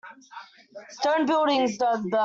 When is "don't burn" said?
1.77-2.19